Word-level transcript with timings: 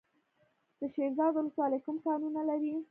د 0.79 0.81
شیرزاد 0.93 1.31
ولسوالۍ 1.35 1.79
کوم 1.85 1.97
کانونه 2.05 2.41
لري؟ 2.49 2.71